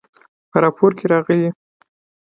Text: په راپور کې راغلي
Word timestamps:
په 0.51 0.57
راپور 0.63 0.91
کې 0.97 1.05
راغلي 1.13 1.49